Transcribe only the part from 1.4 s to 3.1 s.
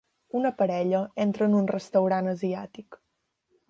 en un restaurant asiàtic.